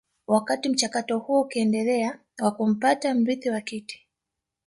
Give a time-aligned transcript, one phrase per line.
[0.27, 4.07] Wakati mchakato huo ukiendelea wa kumpata mrithi wa kiti